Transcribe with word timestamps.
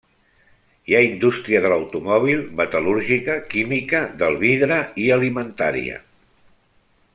Hi 0.91 0.95
ha 0.95 1.01
indústria 1.07 1.59
de 1.65 1.69
l'automòbil, 1.73 2.41
metal·lúrgica, 2.61 3.37
química, 3.53 4.03
del 4.23 4.41
vidre 4.47 4.81
i 5.05 5.09
alimentària. 5.19 6.03